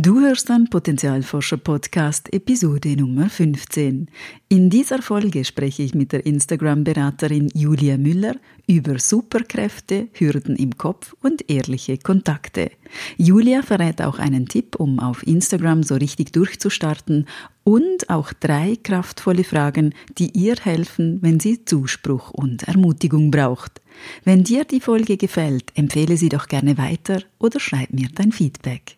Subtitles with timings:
[0.00, 4.08] Du hörst den Potenzialforscher Podcast Episode Nummer 15.
[4.48, 8.36] In dieser Folge spreche ich mit der Instagram-Beraterin Julia Müller
[8.68, 12.70] über Superkräfte, Hürden im Kopf und ehrliche Kontakte.
[13.16, 17.26] Julia verrät auch einen Tipp, um auf Instagram so richtig durchzustarten
[17.64, 23.80] und auch drei kraftvolle Fragen, die ihr helfen, wenn sie Zuspruch und Ermutigung braucht.
[24.22, 28.97] Wenn dir die Folge gefällt, empfehle sie doch gerne weiter oder schreib mir dein Feedback.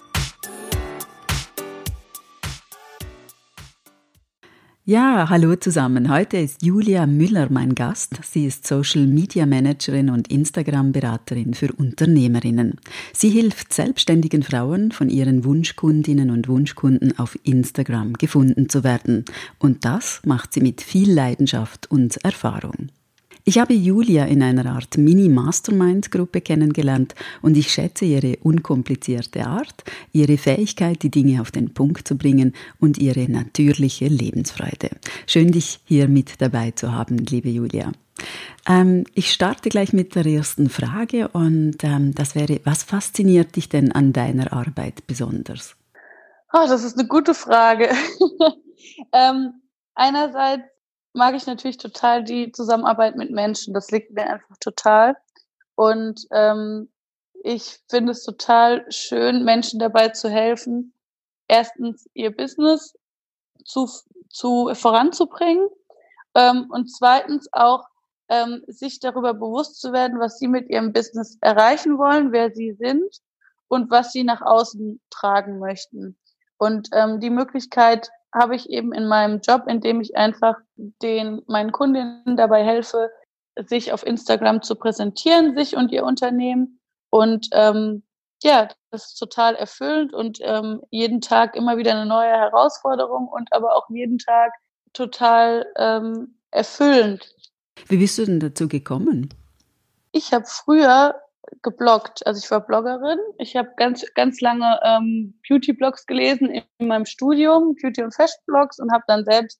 [4.83, 6.09] Ja, hallo zusammen.
[6.09, 8.19] Heute ist Julia Müller mein Gast.
[8.23, 12.79] Sie ist Social Media Managerin und Instagram Beraterin für Unternehmerinnen.
[13.13, 19.25] Sie hilft selbstständigen Frauen, von ihren Wunschkundinnen und Wunschkunden auf Instagram gefunden zu werden.
[19.59, 22.89] Und das macht sie mit viel Leidenschaft und Erfahrung.
[23.43, 30.37] Ich habe Julia in einer Art Mini-Mastermind-Gruppe kennengelernt und ich schätze ihre unkomplizierte Art, ihre
[30.37, 34.91] Fähigkeit, die Dinge auf den Punkt zu bringen und ihre natürliche Lebensfreude.
[35.25, 37.91] Schön, dich hier mit dabei zu haben, liebe Julia.
[38.67, 43.69] Ähm, ich starte gleich mit der ersten Frage und ähm, das wäre, was fasziniert dich
[43.69, 45.75] denn an deiner Arbeit besonders?
[46.53, 47.89] Oh, das ist eine gute Frage.
[49.13, 49.61] ähm,
[49.95, 50.63] einerseits
[51.13, 53.73] mag ich natürlich total die Zusammenarbeit mit Menschen.
[53.73, 55.17] Das liegt mir einfach total.
[55.75, 56.91] Und ähm,
[57.43, 60.93] ich finde es total schön, Menschen dabei zu helfen,
[61.47, 62.93] erstens ihr Business
[63.65, 63.89] zu,
[64.29, 65.67] zu voranzubringen
[66.35, 67.83] ähm, und zweitens auch
[68.29, 72.73] ähm, sich darüber bewusst zu werden, was sie mit ihrem Business erreichen wollen, wer sie
[72.73, 73.21] sind
[73.67, 76.17] und was sie nach außen tragen möchten.
[76.57, 81.41] Und ähm, die Möglichkeit, habe ich eben in meinem Job, in dem ich einfach den
[81.47, 83.11] meinen Kundinnen dabei helfe,
[83.67, 86.79] sich auf Instagram zu präsentieren, sich und ihr Unternehmen.
[87.09, 88.03] Und ähm,
[88.43, 93.51] ja, das ist total erfüllend und ähm, jeden Tag immer wieder eine neue Herausforderung und
[93.53, 94.51] aber auch jeden Tag
[94.93, 97.35] total ähm, erfüllend.
[97.87, 99.33] Wie bist du denn dazu gekommen?
[100.11, 101.15] Ich habe früher
[101.61, 102.25] gebloggt.
[102.25, 103.19] Also ich war Bloggerin.
[103.37, 108.79] Ich habe ganz, ganz lange ähm, Beauty-Blogs gelesen in, in meinem Studium, Beauty- und Fashion-Blogs
[108.79, 109.59] und habe dann selbst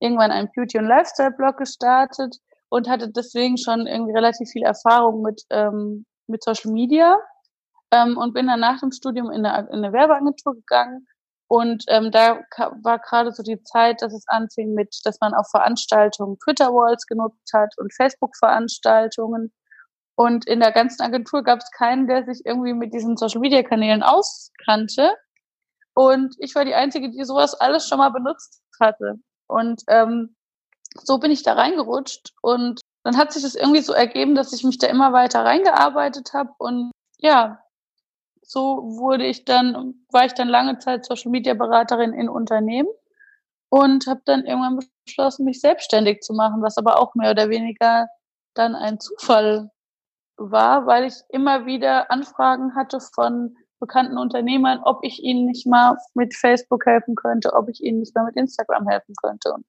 [0.00, 2.36] irgendwann einen Beauty- und Lifestyle-Blog gestartet
[2.68, 7.18] und hatte deswegen schon irgendwie relativ viel Erfahrung mit, ähm, mit Social Media
[7.92, 11.06] ähm, und bin dann nach dem Studium in eine, in eine Werbeagentur gegangen
[11.52, 12.40] und ähm, da
[12.82, 17.52] war gerade so die Zeit, dass es anfing mit, dass man auf Veranstaltungen Twitter-Walls genutzt
[17.52, 19.52] hat und Facebook-Veranstaltungen
[20.14, 25.14] und in der ganzen Agentur gab es keinen, der sich irgendwie mit diesen Social-Media-Kanälen auskannte.
[25.94, 29.14] Und ich war die Einzige, die sowas alles schon mal benutzt hatte.
[29.46, 30.36] Und ähm,
[31.02, 32.32] so bin ich da reingerutscht.
[32.42, 36.32] Und dann hat sich das irgendwie so ergeben, dass ich mich da immer weiter reingearbeitet
[36.34, 36.50] habe.
[36.58, 37.58] Und ja,
[38.42, 42.88] so wurde ich dann, war ich dann lange Zeit Social Media Beraterin in Unternehmen
[43.70, 48.08] und habe dann irgendwann beschlossen, mich selbstständig zu machen, was aber auch mehr oder weniger
[48.54, 49.70] dann ein Zufall
[50.50, 55.96] war, weil ich immer wieder Anfragen hatte von bekannten Unternehmern, ob ich ihnen nicht mal
[56.14, 59.52] mit Facebook helfen könnte, ob ich ihnen nicht mal mit Instagram helfen könnte.
[59.52, 59.64] Und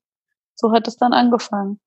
[0.56, 1.80] so hat es dann angefangen.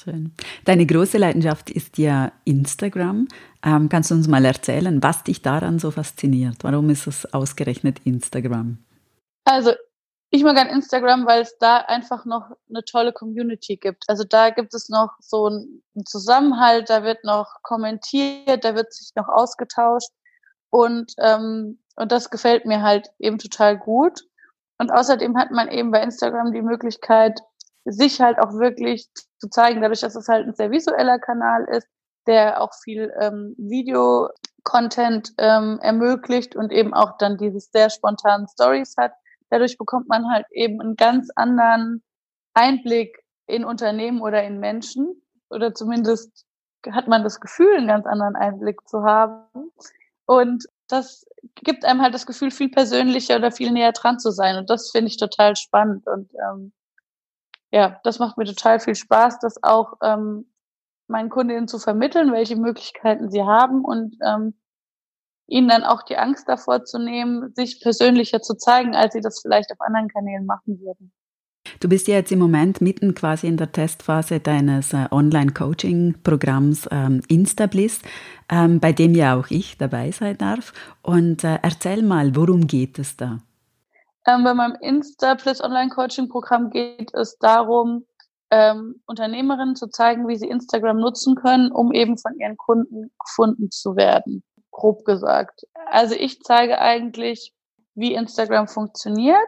[0.00, 0.32] Schön.
[0.64, 3.28] Deine große Leidenschaft ist ja Instagram.
[3.64, 6.62] Ähm, kannst du uns mal erzählen, was dich daran so fasziniert?
[6.62, 8.78] Warum ist es ausgerechnet Instagram?
[9.44, 9.72] Also
[10.34, 14.04] ich mag an Instagram, weil es da einfach noch eine tolle Community gibt.
[14.08, 19.12] Also da gibt es noch so einen Zusammenhalt, da wird noch kommentiert, da wird sich
[19.14, 20.10] noch ausgetauscht
[20.70, 24.22] und ähm, und das gefällt mir halt eben total gut.
[24.78, 27.38] Und außerdem hat man eben bei Instagram die Möglichkeit,
[27.84, 31.86] sich halt auch wirklich zu zeigen, dadurch, dass es halt ein sehr visueller Kanal ist,
[32.26, 38.94] der auch viel ähm, Video-Content ähm, ermöglicht und eben auch dann dieses sehr spontanen Stories
[38.96, 39.12] hat
[39.52, 42.02] Dadurch bekommt man halt eben einen ganz anderen
[42.54, 46.46] Einblick in Unternehmen oder in Menschen oder zumindest
[46.90, 49.44] hat man das Gefühl, einen ganz anderen Einblick zu haben.
[50.24, 51.26] Und das
[51.56, 54.56] gibt einem halt das Gefühl, viel persönlicher oder viel näher dran zu sein.
[54.56, 56.06] Und das finde ich total spannend.
[56.06, 56.72] Und ähm,
[57.70, 60.50] ja, das macht mir total viel Spaß, das auch ähm,
[61.08, 64.54] meinen Kundinnen zu vermitteln, welche Möglichkeiten sie haben und ähm,
[65.46, 69.40] ihnen dann auch die Angst davor zu nehmen, sich persönlicher zu zeigen, als sie das
[69.40, 71.12] vielleicht auf anderen Kanälen machen würden.
[71.80, 77.22] Du bist ja jetzt im Moment mitten quasi in der Testphase deines äh, Online-Coaching-Programms ähm,
[77.28, 78.00] Instabliss,
[78.50, 80.72] ähm, bei dem ja auch ich dabei sein darf.
[81.02, 83.38] Und äh, erzähl mal, worum geht es da?
[84.26, 88.06] Ähm, bei meinem Insta Plus Online Coaching Programm geht es darum,
[88.50, 93.70] ähm, Unternehmerinnen zu zeigen, wie sie Instagram nutzen können, um eben von ihren Kunden gefunden
[93.70, 94.44] zu werden.
[94.82, 95.64] Grob gesagt.
[95.86, 97.54] Also ich zeige eigentlich,
[97.94, 99.38] wie Instagram funktioniert,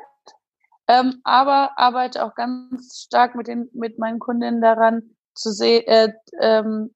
[0.86, 6.12] ähm, aber arbeite auch ganz stark mit den mit meinen Kundinnen daran zu sehen, äh,
[6.40, 6.94] ähm,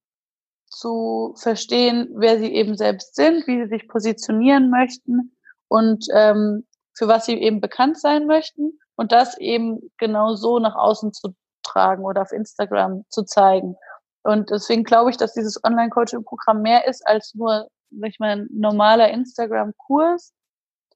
[0.70, 5.37] zu verstehen, wer sie eben selbst sind, wie sie sich positionieren möchten
[5.67, 6.64] und ähm,
[6.96, 11.35] für was sie eben bekannt sein möchten und das eben genau so nach außen zu
[11.64, 13.75] tragen oder auf Instagram zu zeigen.
[14.23, 18.49] Und deswegen glaube ich, dass dieses Online-Coaching-Programm mehr ist als nur, sag ich mal, ein
[18.50, 20.32] normaler Instagram-Kurs,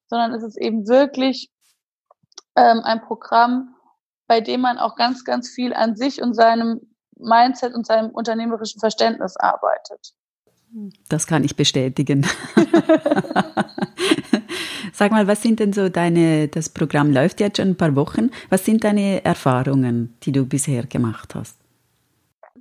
[0.07, 1.51] sondern es ist eben wirklich
[2.57, 3.75] ähm, ein Programm,
[4.27, 6.81] bei dem man auch ganz, ganz viel an sich und seinem
[7.17, 10.15] Mindset und seinem unternehmerischen Verständnis arbeitet.
[11.09, 12.27] Das kann ich bestätigen.
[14.93, 18.31] Sag mal, was sind denn so deine, das Programm läuft jetzt schon ein paar Wochen,
[18.51, 21.57] was sind deine Erfahrungen, die du bisher gemacht hast?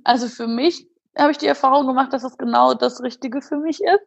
[0.04, 0.86] Also für mich
[1.16, 4.06] habe ich die Erfahrung gemacht, dass es genau das Richtige für mich ist.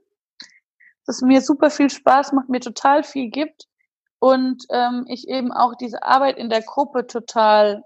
[1.06, 3.68] Dass es mir super viel Spaß macht, mir total viel gibt
[4.20, 7.84] und ähm, ich eben auch diese Arbeit in der Gruppe total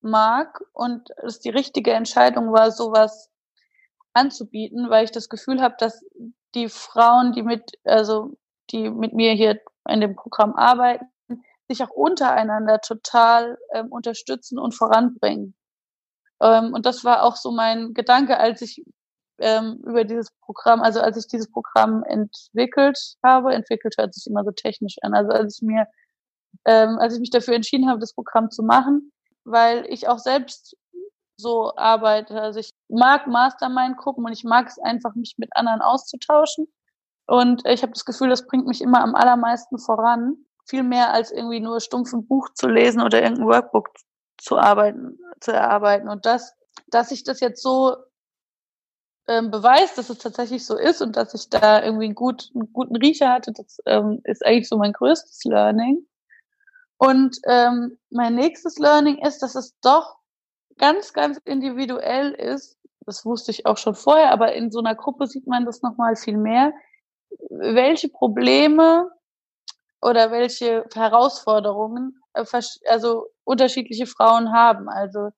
[0.00, 3.30] mag und es die richtige Entscheidung war, sowas
[4.14, 6.02] anzubieten, weil ich das Gefühl habe, dass
[6.54, 8.36] die Frauen, die mit, also
[8.70, 11.06] die mit mir hier in dem Programm arbeiten,
[11.68, 15.54] sich auch untereinander total ähm, unterstützen und voranbringen.
[16.40, 18.84] Ähm, und das war auch so mein Gedanke, als ich
[19.38, 24.44] ähm, über dieses Programm, also als ich dieses Programm entwickelt habe, entwickelt hört sich immer
[24.44, 25.86] so technisch an, also als ich mir,
[26.64, 29.12] ähm, als ich mich dafür entschieden habe, das Programm zu machen,
[29.44, 30.76] weil ich auch selbst
[31.36, 32.40] so arbeite.
[32.40, 36.66] Also ich mag Mastermind-Gruppen und ich mag es einfach, mich mit anderen auszutauschen.
[37.26, 40.36] Und ich habe das Gefühl, das bringt mich immer am allermeisten voran.
[40.64, 43.90] Viel mehr als irgendwie nur stumpf ein Buch zu lesen oder irgendein Workbook
[44.38, 46.08] zu arbeiten, zu erarbeiten.
[46.08, 46.54] Und das,
[46.88, 47.96] dass ich das jetzt so
[49.28, 52.72] ähm, beweist, dass es tatsächlich so ist und dass ich da irgendwie einen, gut, einen
[52.72, 56.06] guten Riecher hatte, das ähm, ist eigentlich so mein größtes Learning.
[56.98, 60.16] Und ähm, mein nächstes Learning ist, dass es doch
[60.78, 62.78] ganz, ganz individuell ist.
[63.00, 66.16] Das wusste ich auch schon vorher, aber in so einer Gruppe sieht man das nochmal
[66.16, 66.72] viel mehr,
[67.50, 69.10] welche Probleme
[70.00, 72.44] oder welche Herausforderungen äh,
[72.88, 74.88] also unterschiedliche Frauen haben.
[74.88, 75.30] Also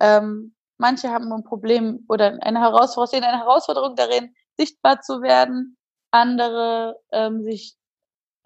[0.00, 5.76] ähm, manche haben ein Problem oder eine Herausforderung, eine Herausforderung darin, sichtbar zu werden,
[6.10, 7.76] andere ähm, sich,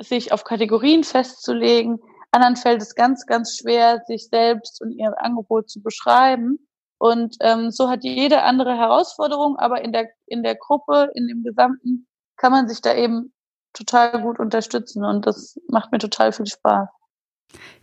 [0.01, 5.71] sich auf Kategorien festzulegen, anderen fällt es ganz, ganz schwer, sich selbst und ihr Angebot
[5.71, 6.59] zu beschreiben.
[6.99, 11.43] Und ähm, so hat jede andere Herausforderung, aber in der, in der Gruppe, in dem
[11.45, 13.33] Gesamten kann man sich da eben
[13.73, 16.89] total gut unterstützen und das macht mir total viel Spaß.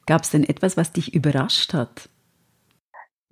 [0.06, 2.09] Gab es denn etwas, was dich überrascht hat?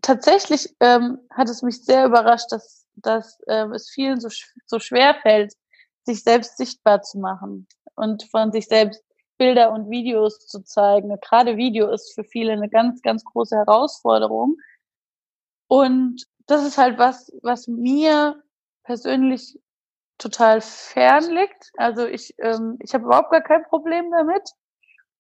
[0.04, 4.28] Tatsächlich ähm, hat es mich sehr überrascht, dass, dass ähm, es vielen so,
[4.66, 5.54] so schwer fällt,
[6.04, 9.02] sich selbst sichtbar zu machen und von sich selbst
[9.38, 11.18] Bilder und Videos zu zeigen.
[11.22, 14.58] Gerade Video ist für viele eine ganz, ganz große Herausforderung.
[15.70, 18.44] Und das ist halt was, was mir
[18.84, 19.58] persönlich
[20.18, 21.72] total fern liegt.
[21.78, 24.50] Also ich, ähm, ich habe überhaupt gar kein Problem damit.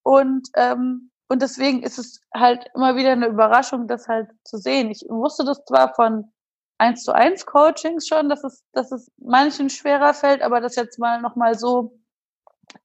[0.03, 4.91] Und, ähm, und deswegen ist es halt immer wieder eine Überraschung, das halt zu sehen.
[4.91, 6.25] Ich wusste das zwar von
[6.77, 10.99] eins zu eins Coachings schon, dass es, dass es manchen schwerer fällt, aber das jetzt
[10.99, 11.99] mal nochmal so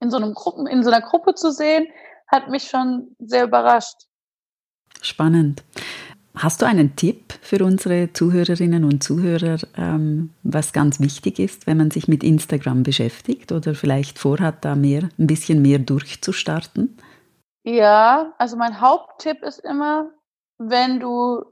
[0.01, 1.89] in so einem Gruppen, in so einer Gruppe zu sehen,
[2.27, 4.07] hat mich schon sehr überrascht.
[5.03, 5.63] Spannend.
[6.35, 11.77] Hast du einen Tipp für unsere Zuhörerinnen und Zuhörer, ähm, was ganz wichtig ist, wenn
[11.77, 16.97] man sich mit Instagram beschäftigt oder vielleicht vorhat, da mehr, ein bisschen mehr durchzustarten?
[17.67, 20.11] Ja, also mein Haupttipp ist immer,
[20.59, 21.45] wenn du,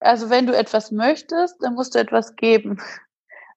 [0.00, 2.78] also wenn du etwas möchtest, dann musst du etwas geben.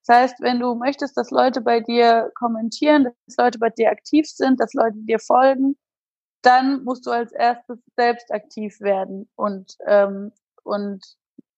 [0.08, 4.28] Das heißt, wenn du möchtest, dass Leute bei dir kommentieren, dass Leute bei dir aktiv
[4.28, 5.78] sind, dass Leute dir folgen,
[6.44, 11.04] dann musst du als erstes selbst aktiv werden und ähm, und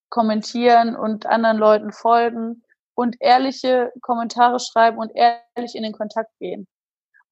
[0.09, 2.63] kommentieren und anderen Leuten folgen
[2.95, 6.67] und ehrliche Kommentare schreiben und ehrlich in den Kontakt gehen.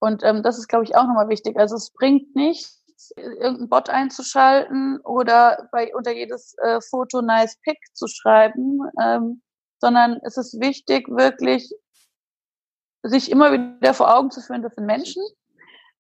[0.03, 1.57] Und ähm, das ist, glaube ich, auch nochmal wichtig.
[1.57, 2.81] Also es bringt nichts,
[3.15, 9.41] irgendeinen Bot einzuschalten oder bei unter jedes äh, Foto nice pick zu schreiben, ähm,
[9.79, 11.69] sondern es ist wichtig, wirklich
[13.03, 15.21] sich immer wieder vor Augen zu führen, das sind Menschen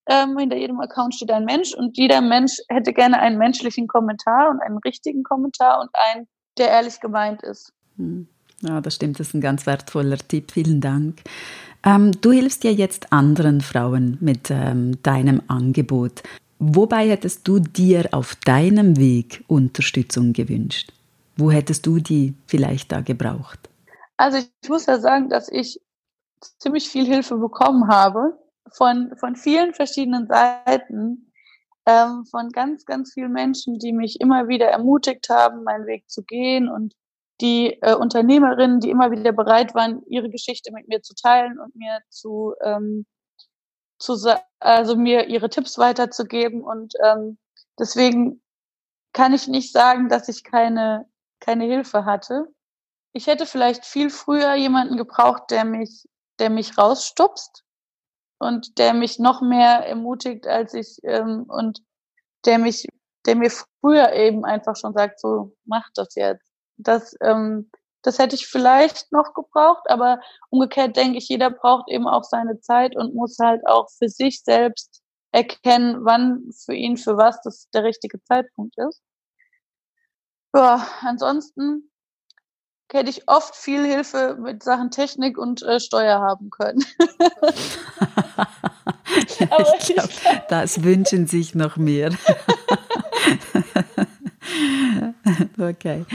[0.07, 4.49] ähm, hinter jedem Account steht ein Mensch und jeder Mensch hätte gerne einen menschlichen Kommentar
[4.49, 7.71] und einen richtigen Kommentar und einen, der ehrlich gemeint ist.
[7.97, 8.27] Hm.
[8.61, 10.51] Ja, das stimmt, das ist ein ganz wertvoller Tipp.
[10.51, 11.21] Vielen Dank.
[11.85, 16.23] Ähm, du hilfst ja jetzt anderen Frauen mit ähm, deinem Angebot.
[16.59, 20.91] Wobei hättest du dir auf deinem Weg Unterstützung gewünscht?
[21.35, 23.69] Wo hättest du die vielleicht da gebraucht?
[24.15, 25.81] Also ich muss ja sagen, dass ich
[26.59, 28.37] ziemlich viel Hilfe bekommen habe
[28.71, 31.31] von, von vielen verschiedenen Seiten,
[31.85, 36.23] ähm, von ganz, ganz vielen Menschen, die mich immer wieder ermutigt haben, meinen Weg zu
[36.23, 36.93] gehen und
[37.43, 41.75] die äh, Unternehmerinnen, die immer wieder bereit waren, ihre Geschichte mit mir zu teilen und
[41.75, 43.05] mir zu, ähm,
[43.99, 44.15] zu
[44.59, 46.63] also mir ihre Tipps weiterzugeben.
[46.63, 47.37] Und ähm,
[47.77, 48.41] deswegen
[49.11, 51.05] kann ich nicht sagen, dass ich keine,
[51.41, 52.47] keine Hilfe hatte.
[53.11, 56.07] Ich hätte vielleicht viel früher jemanden gebraucht, der mich,
[56.39, 57.65] der mich rausstupst
[58.39, 61.83] und der mich noch mehr ermutigt, als ich ähm, und
[62.45, 62.87] der mich,
[63.25, 66.52] der mir früher eben einfach schon sagt, so mach das jetzt.
[66.77, 67.69] Das, ähm,
[68.01, 72.59] das hätte ich vielleicht noch gebraucht, aber umgekehrt denke ich, jeder braucht eben auch seine
[72.59, 75.01] Zeit und muss halt auch für sich selbst
[75.31, 79.01] erkennen, wann für ihn für was das der richtige Zeitpunkt ist.
[80.55, 81.89] Ja, ansonsten
[82.91, 86.85] hätte ich oft viel Hilfe mit Sachen Technik und äh, Steuer haben können.
[89.39, 90.09] ich glaube,
[90.49, 92.11] das wünschen sich noch mehr.
[95.59, 96.05] okay.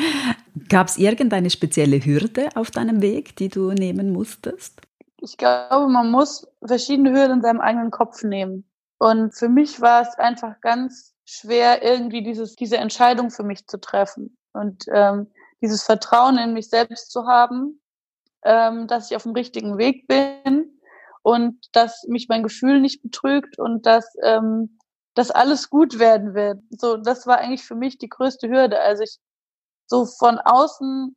[0.68, 4.80] Gab es irgendeine spezielle Hürde auf deinem Weg, die du nehmen musstest?
[5.20, 8.64] Ich glaube, man muss verschiedene Hürden in seinem eigenen Kopf nehmen.
[8.98, 13.78] Und für mich war es einfach ganz schwer, irgendwie dieses, diese Entscheidung für mich zu
[13.78, 14.36] treffen.
[14.52, 15.28] Und ähm,
[15.60, 17.80] dieses Vertrauen in mich selbst zu haben,
[18.44, 20.80] ähm, dass ich auf dem richtigen Weg bin
[21.22, 24.77] und dass mich mein Gefühl nicht betrügt und dass, ähm,
[25.18, 26.60] dass alles gut werden wird.
[26.70, 28.78] So, das war eigentlich für mich die größte Hürde.
[28.80, 29.18] Also ich
[29.86, 31.16] so von außen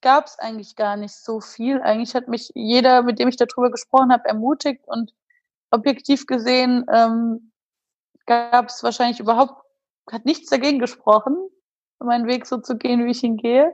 [0.00, 1.80] gab es eigentlich gar nicht so viel.
[1.80, 5.12] Eigentlich hat mich jeder, mit dem ich darüber gesprochen habe, ermutigt und
[5.70, 7.52] objektiv gesehen ähm,
[8.26, 9.62] gab es wahrscheinlich überhaupt,
[10.10, 11.36] hat nichts dagegen gesprochen,
[12.00, 13.72] meinen Weg so zu gehen, wie ich ihn gehe.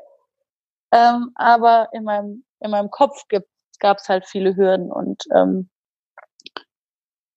[0.92, 3.25] Ähm, aber in meinem, in meinem Kopf
[3.78, 5.71] gab es halt viele Hürden und ähm,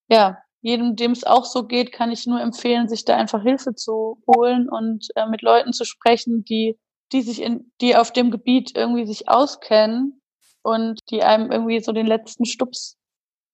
[0.09, 3.75] ja, jedem, dem es auch so geht, kann ich nur empfehlen, sich da einfach Hilfe
[3.75, 6.77] zu holen und äh, mit Leuten zu sprechen, die
[7.11, 10.21] die sich in, die auf dem Gebiet irgendwie sich auskennen
[10.61, 12.97] und die einem irgendwie so den letzten Stups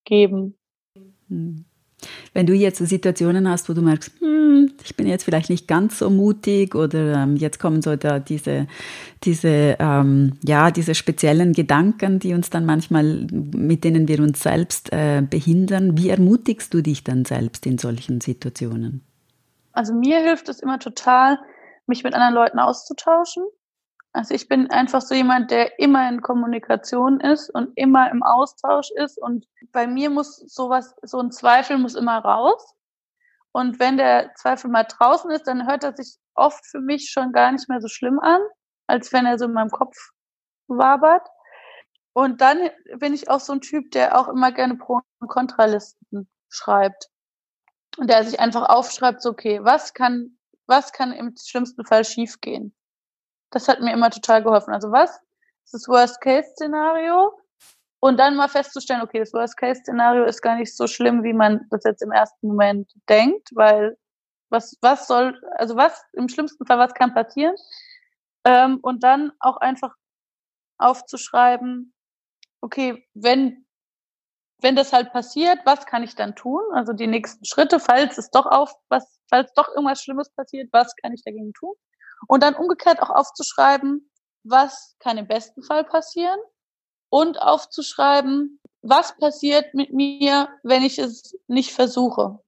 [0.05, 0.57] geben.
[1.27, 1.65] Hm.
[2.33, 5.99] Wenn du jetzt Situationen hast, wo du merkst, hm, ich bin jetzt vielleicht nicht ganz
[5.99, 8.67] so mutig oder ähm, jetzt kommen so da diese,
[9.23, 14.91] diese, ähm, ja, diese speziellen Gedanken, die uns dann manchmal, mit denen wir uns selbst
[14.91, 19.01] äh, behindern, wie ermutigst du dich dann selbst in solchen Situationen?
[19.71, 21.39] Also mir hilft es immer total,
[21.87, 23.43] mich mit anderen Leuten auszutauschen.
[24.13, 28.91] Also ich bin einfach so jemand, der immer in Kommunikation ist und immer im Austausch
[28.91, 29.17] ist.
[29.17, 32.75] Und bei mir muss sowas, so ein Zweifel muss immer raus.
[33.51, 37.31] Und wenn der Zweifel mal draußen ist, dann hört er sich oft für mich schon
[37.31, 38.41] gar nicht mehr so schlimm an,
[38.87, 39.95] als wenn er so in meinem Kopf
[40.67, 41.27] wabert.
[42.13, 46.29] Und dann bin ich auch so ein Typ, der auch immer gerne Pro- und Kontralisten
[46.49, 47.09] schreibt.
[47.97, 52.73] Und der sich einfach aufschreibt, so, okay, was kann was kann im schlimmsten Fall schiefgehen?
[53.53, 54.73] Das hat mir immer total geholfen.
[54.73, 55.11] Also was
[55.65, 57.31] ist das Worst-Case-Szenario?
[57.99, 61.83] Und dann mal festzustellen, okay, das Worst-Case-Szenario ist gar nicht so schlimm, wie man das
[61.85, 63.97] jetzt im ersten Moment denkt, weil
[64.49, 67.55] was, was soll, also was im schlimmsten Fall, was kann passieren?
[68.43, 69.93] Ähm, und dann auch einfach
[70.79, 71.93] aufzuschreiben,
[72.61, 73.63] okay, wenn
[74.63, 76.61] wenn das halt passiert, was kann ich dann tun?
[76.73, 80.95] Also die nächsten Schritte, falls es doch auf, was, falls doch irgendwas Schlimmes passiert, was
[80.95, 81.75] kann ich dagegen tun?
[82.27, 84.09] Und dann umgekehrt auch aufzuschreiben,
[84.43, 86.39] was kann im besten Fall passieren?
[87.09, 92.39] Und aufzuschreiben, was passiert mit mir, wenn ich es nicht versuche?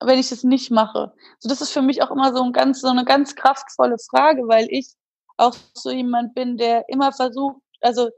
[0.00, 1.14] Wenn ich es nicht mache?
[1.38, 4.42] So, das ist für mich auch immer so, ein ganz, so eine ganz kraftvolle Frage,
[4.48, 4.94] weil ich
[5.36, 8.10] auch so jemand bin, der immer versucht, also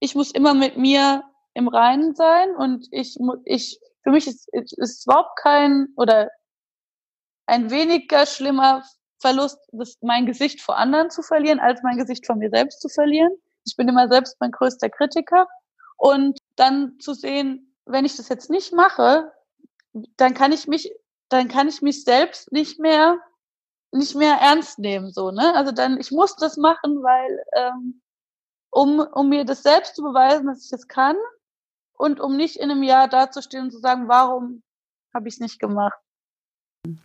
[0.00, 1.24] ich muss immer mit mir
[1.54, 6.30] im Reinen sein und ich, ich, für mich ist, ist überhaupt kein oder
[7.46, 8.84] ein weniger schlimmer
[9.18, 12.88] Verlust, das, mein Gesicht vor anderen zu verlieren, als mein Gesicht vor mir selbst zu
[12.88, 13.32] verlieren.
[13.64, 15.46] Ich bin immer selbst mein größter Kritiker.
[15.96, 19.32] Und dann zu sehen, wenn ich das jetzt nicht mache,
[20.16, 20.92] dann kann ich mich,
[21.28, 23.18] dann kann ich mich selbst nicht mehr,
[23.90, 25.54] nicht mehr ernst nehmen, so, ne?
[25.54, 28.02] Also dann, ich muss das machen, weil, ähm,
[28.70, 31.16] um, um mir das selbst zu beweisen, dass ich es kann,
[31.98, 34.62] und um nicht in einem Jahr dazustehen und zu sagen, warum
[35.12, 35.98] habe ich es nicht gemacht?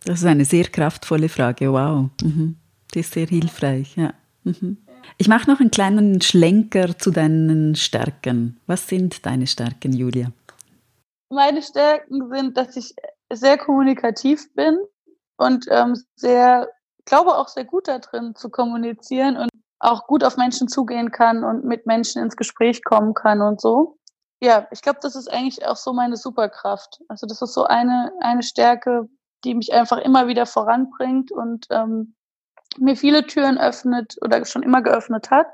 [0.04, 1.72] Das ist eine sehr kraftvolle Frage.
[1.72, 2.10] Wow.
[2.22, 2.56] Mhm.
[2.94, 3.96] Die ist sehr hilfreich.
[3.96, 4.14] Ja.
[4.44, 4.78] Mhm.
[5.18, 8.60] Ich mache noch einen kleinen Schlenker zu deinen Stärken.
[8.66, 10.32] Was sind deine Stärken, Julia?
[11.30, 12.94] Meine Stärken sind, dass ich
[13.32, 14.78] sehr kommunikativ bin
[15.36, 16.68] und ähm, sehr,
[17.04, 19.50] glaube auch sehr gut da drin zu kommunizieren und
[19.80, 23.98] auch gut auf Menschen zugehen kann und mit Menschen ins Gespräch kommen kann und so.
[24.40, 27.00] Ja, ich glaube, das ist eigentlich auch so meine Superkraft.
[27.08, 29.08] Also das ist so eine, eine Stärke,
[29.44, 32.14] die mich einfach immer wieder voranbringt und ähm,
[32.78, 35.46] mir viele Türen öffnet oder schon immer geöffnet hat.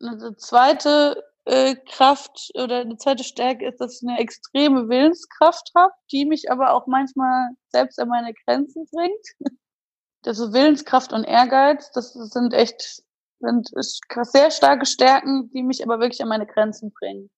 [0.00, 5.92] Eine zweite äh, Kraft oder eine zweite Stärke ist, dass ich eine extreme Willenskraft habe,
[6.12, 9.26] die mich aber auch manchmal selbst an meine Grenzen bringt.
[10.26, 13.02] Also Willenskraft und Ehrgeiz, das sind echt
[13.40, 13.70] sind
[14.22, 17.30] sehr starke Stärken, die mich aber wirklich an meine Grenzen bringen.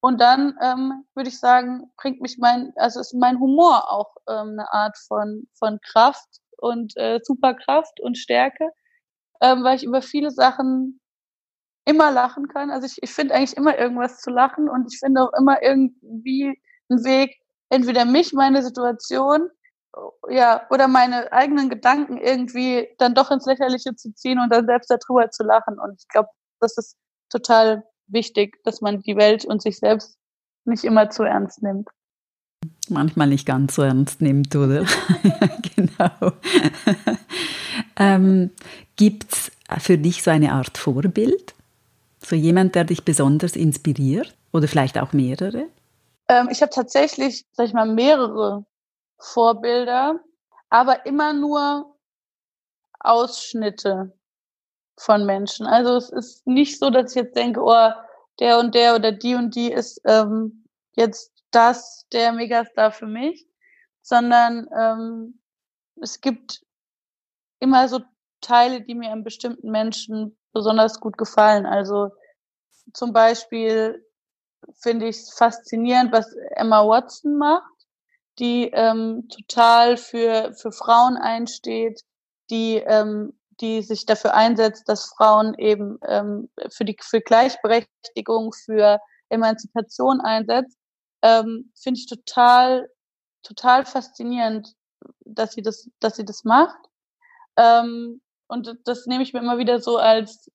[0.00, 4.58] Und dann ähm, würde ich sagen, bringt mich mein, also ist mein Humor auch ähm,
[4.58, 8.70] eine Art von von Kraft und äh, Superkraft und Stärke,
[9.42, 11.00] ähm, weil ich über viele Sachen
[11.84, 12.70] immer lachen kann.
[12.70, 16.60] Also ich, ich finde eigentlich immer irgendwas zu lachen und ich finde auch immer irgendwie
[16.88, 17.36] einen Weg,
[17.70, 19.50] entweder mich, meine Situation,
[20.28, 24.90] ja, oder meine eigenen Gedanken irgendwie dann doch ins Lächerliche zu ziehen und dann selbst
[24.90, 25.78] darüber zu lachen.
[25.78, 26.28] Und ich glaube,
[26.60, 26.96] das ist
[27.28, 30.18] total wichtig, dass man die Welt und sich selbst
[30.64, 31.88] nicht immer zu ernst nimmt.
[32.88, 34.84] Manchmal nicht ganz so ernst nimmt, oder?
[35.76, 36.32] genau.
[37.96, 38.50] ähm,
[38.96, 41.54] Gibt es für dich so eine Art Vorbild?
[42.22, 44.34] So jemand, der dich besonders inspiriert?
[44.52, 45.68] Oder vielleicht auch mehrere?
[46.28, 48.64] Ähm, ich habe tatsächlich, sag ich mal, mehrere
[49.18, 50.20] Vorbilder,
[50.68, 51.96] aber immer nur
[52.98, 54.12] Ausschnitte
[55.00, 55.66] von Menschen.
[55.66, 57.90] Also es ist nicht so, dass ich jetzt denke, oh,
[58.38, 63.46] der und der oder die und die ist ähm, jetzt das der Megastar für mich,
[64.02, 65.40] sondern ähm,
[66.02, 66.62] es gibt
[67.60, 68.00] immer so
[68.42, 71.66] Teile, die mir an bestimmten Menschen besonders gut gefallen.
[71.66, 72.10] Also
[72.92, 74.06] zum Beispiel
[74.74, 77.64] finde ich es faszinierend, was Emma Watson macht,
[78.38, 82.02] die ähm, total für, für Frauen einsteht,
[82.50, 88.98] die, ähm, die sich dafür einsetzt, dass Frauen eben ähm, für die für Gleichberechtigung, für
[89.28, 90.76] Emanzipation einsetzt,
[91.22, 92.88] ähm, finde ich total,
[93.42, 94.74] total faszinierend,
[95.20, 96.78] dass sie das, dass sie das macht.
[97.56, 100.50] Ähm, und das nehme ich mir immer wieder so als,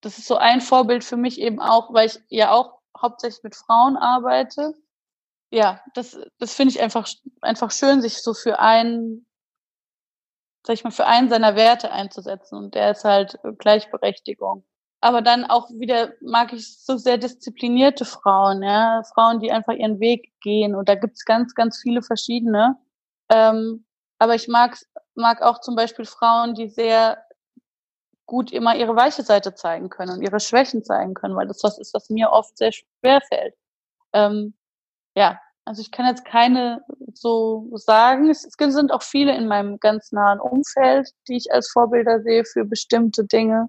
[0.00, 3.54] das ist so ein Vorbild für mich eben auch, weil ich ja auch hauptsächlich mit
[3.54, 4.74] Frauen arbeite.
[5.50, 7.08] Ja, das, das finde ich einfach,
[7.40, 9.26] einfach schön, sich so für einen,
[10.66, 12.56] sag ich mal, für einen seiner Werte einzusetzen.
[12.56, 14.64] Und der ist halt Gleichberechtigung.
[15.00, 20.00] Aber dann auch wieder mag ich so sehr disziplinierte Frauen, ja, Frauen, die einfach ihren
[20.00, 20.74] Weg gehen.
[20.74, 22.76] Und da gibt's ganz, ganz viele verschiedene.
[23.30, 23.84] Ähm,
[24.18, 24.78] aber ich mag
[25.14, 27.18] mag auch zum Beispiel Frauen, die sehr
[28.26, 31.78] gut immer ihre weiche Seite zeigen können und ihre Schwächen zeigen können, weil das was
[31.78, 33.54] ist, was mir oft sehr schwer fällt.
[34.14, 34.54] Ähm,
[35.16, 38.30] ja, also ich kann jetzt keine so sagen.
[38.30, 42.44] Es, es sind auch viele in meinem ganz nahen Umfeld, die ich als Vorbilder sehe
[42.44, 43.68] für bestimmte Dinge.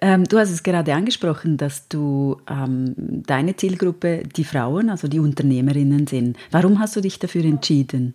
[0.00, 2.94] Ähm, du hast es gerade angesprochen, dass du ähm,
[3.26, 6.36] deine Zielgruppe die Frauen, also die Unternehmerinnen sind.
[6.50, 8.14] Warum hast du dich dafür entschieden?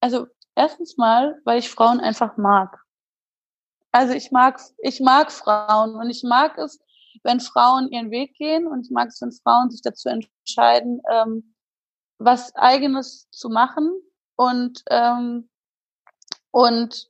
[0.00, 2.78] Also Erstens mal, weil ich Frauen einfach mag.
[3.90, 6.78] Also ich mag, ich mag Frauen und ich mag es,
[7.22, 11.51] wenn Frauen ihren Weg gehen und ich mag es, wenn Frauen sich dazu entscheiden, ähm,
[12.24, 13.92] was eigenes zu machen
[14.36, 15.48] und ähm,
[16.50, 17.08] und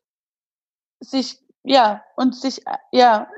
[1.01, 3.29] sich ja und sich ja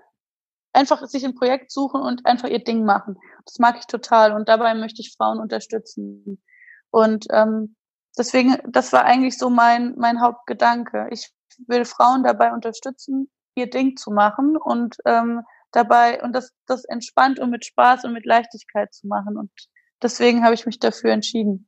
[0.73, 3.19] einfach sich ein Projekt suchen und einfach ihr Ding machen.
[3.47, 6.43] Das mag ich total und dabei möchte ich Frauen unterstützen.
[6.91, 7.77] Und ähm,
[8.19, 11.09] deswegen, das war eigentlich so mein, mein Hauptgedanke.
[11.11, 11.33] Ich
[11.67, 17.39] will Frauen dabei unterstützen, ihr Ding zu machen und ähm, dabei und das, das entspannt
[17.39, 19.37] und mit Spaß und mit Leichtigkeit zu machen.
[19.37, 19.51] Und
[20.05, 21.67] deswegen habe ich mich dafür entschieden.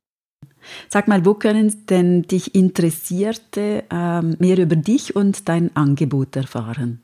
[0.89, 7.01] Sag mal, wo können denn dich Interessierte ähm, mehr über dich und dein Angebot erfahren?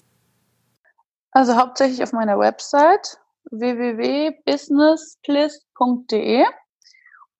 [1.31, 3.17] Also hauptsächlich auf meiner Website
[3.51, 6.45] www.businesspliss.de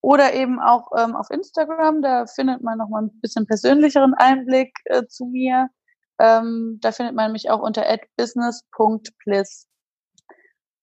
[0.01, 4.77] oder eben auch ähm, auf Instagram, da findet man noch mal ein bisschen persönlicheren Einblick
[4.85, 5.69] äh, zu mir.
[6.19, 7.85] Ähm, da findet man mich auch unter
[8.17, 9.69] business.bliss.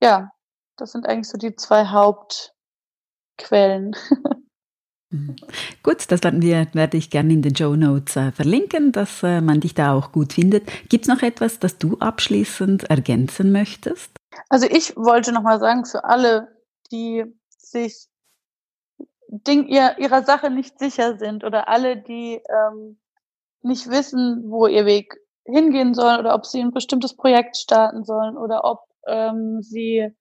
[0.03, 0.31] Ja,
[0.77, 2.60] das sind eigentlich so die zwei Hauptquellen.
[5.11, 5.37] Mhm.
[5.83, 9.41] Gut, das werden wir, werde ich gerne in den Show Notes äh, verlinken, dass äh,
[9.41, 10.67] man dich da auch gut findet.
[10.89, 14.13] Gibt es noch etwas, das du abschließend ergänzen möchtest?
[14.49, 16.49] Also ich wollte noch mal sagen, für alle,
[16.93, 18.07] die sich
[19.29, 22.99] Ding, ihr, ihrer Sache nicht sicher sind oder alle, die ähm,
[23.63, 28.37] nicht wissen, wo ihr Weg hingehen soll oder ob sie ein bestimmtes Projekt starten sollen
[28.37, 30.13] oder ob ähm, sie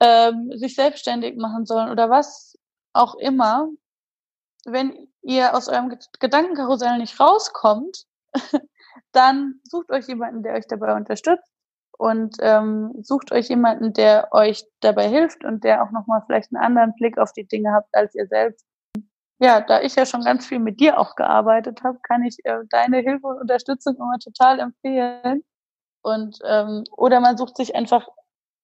[0.00, 2.58] ähm, sich selbstständig machen sollen oder was
[2.92, 3.68] auch immer.
[4.66, 8.06] wenn ihr aus eurem Gedankenkarussell nicht rauskommt,
[9.12, 11.54] dann sucht euch jemanden, der euch dabei unterstützt
[11.98, 16.64] und ähm, sucht euch jemanden, der euch dabei hilft und der auch nochmal vielleicht einen
[16.64, 18.66] anderen Blick auf die Dinge habt als ihr selbst.
[19.40, 22.60] Ja, da ich ja schon ganz viel mit dir auch gearbeitet habe, kann ich äh,
[22.70, 25.44] deine Hilfe und Unterstützung immer total empfehlen.
[26.02, 28.06] Und ähm, oder man sucht sich einfach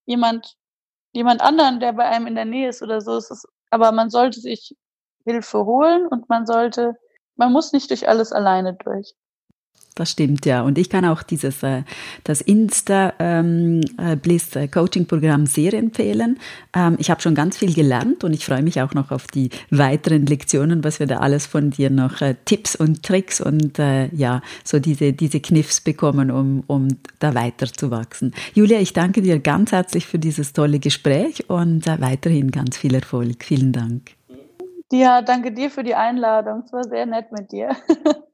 [0.06, 0.56] jemand,
[1.12, 3.16] jemand anderen, der bei einem in der Nähe ist oder so.
[3.16, 4.76] Es ist, aber man sollte sich
[5.24, 6.94] Hilfe holen und man sollte,
[7.36, 9.14] man muss nicht durch alles alleine durch.
[10.00, 10.62] Das stimmt, ja.
[10.62, 11.83] Und ich kann auch dieses, äh,
[12.24, 16.38] das Insta ähm, äh, äh, Coaching Programm sehr empfehlen.
[16.74, 19.50] Ähm, ich habe schon ganz viel gelernt und ich freue mich auch noch auf die
[19.70, 24.06] weiteren Lektionen, was wir da alles von dir noch äh, Tipps und Tricks und äh,
[24.14, 28.33] ja, so diese, diese Kniffs bekommen, um, um da weiterzuwachsen.
[28.54, 32.94] Julia, ich danke dir ganz herzlich für dieses tolle Gespräch und äh, weiterhin ganz viel
[32.94, 33.44] Erfolg.
[33.44, 34.12] Vielen Dank.
[34.92, 36.62] Ja, danke dir für die Einladung.
[36.64, 37.76] Es war sehr nett mit dir.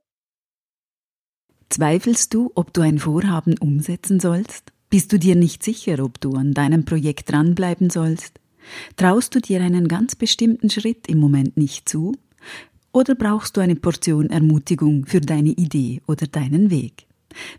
[1.68, 4.72] Zweifelst du, ob du ein Vorhaben umsetzen sollst?
[4.88, 8.40] Bist du dir nicht sicher, ob du an deinem Projekt dranbleiben sollst?
[8.96, 12.12] Traust du dir einen ganz bestimmten Schritt im Moment nicht zu?
[12.92, 17.05] Oder brauchst du eine Portion Ermutigung für deine Idee oder deinen Weg?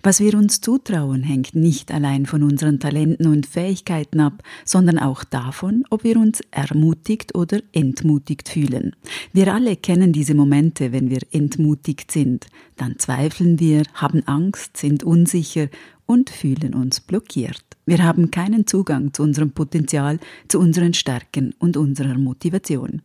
[0.04, 5.24] Was wir uns zutrauen, hängt nicht allein von unseren Talenten und Fähigkeiten ab, sondern auch
[5.24, 8.96] davon, ob wir uns ermutigt oder entmutigt fühlen.
[9.34, 12.48] Wir alle kennen diese Momente, wenn wir entmutigt sind.
[12.76, 15.70] Dann zweifeln wir, haben Angst, sind unsicher
[16.06, 17.64] und fühlen uns blockiert.
[17.86, 23.02] Wir haben keinen Zugang zu unserem Potenzial, zu unseren Stärken und unserer Motivation.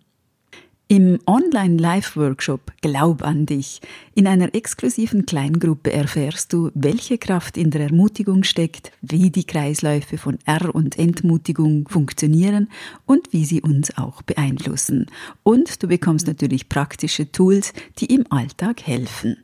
[0.93, 3.81] Im Online-Live-Workshop Glaub an dich
[4.15, 10.19] in einer exklusiven Kleingruppe erfährst du, welche Kraft in der Ermutigung steckt, wie die Kreisläufe
[10.19, 12.69] von R und Entmutigung funktionieren
[13.07, 15.07] und wie sie uns auch beeinflussen.
[15.43, 19.39] Und du bekommst natürlich praktische Tools, die im Alltag helfen.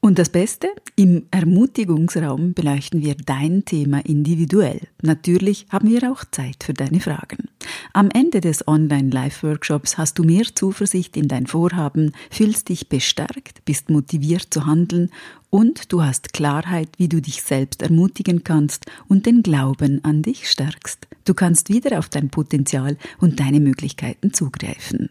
[0.00, 4.80] Und das Beste, im Ermutigungsraum beleuchten wir dein Thema individuell.
[5.02, 7.50] Natürlich haben wir auch Zeit für deine Fragen.
[7.92, 13.88] Am Ende des Online-Live-Workshops hast du mehr Zuversicht in dein Vorhaben, fühlst dich bestärkt, bist
[13.90, 15.10] motiviert zu handeln
[15.50, 20.48] und du hast Klarheit, wie du dich selbst ermutigen kannst und den Glauben an dich
[20.50, 21.06] stärkst.
[21.24, 25.10] Du kannst wieder auf dein Potenzial und deine Möglichkeiten zugreifen.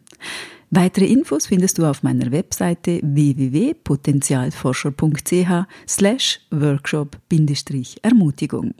[0.69, 8.73] Weitere Infos findest du auf meiner Webseite www.potenzialforscher.ch slash Workshop-Ermutigung.